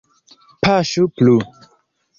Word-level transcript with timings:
Paŝu 0.67 1.07
plu! 1.21 1.37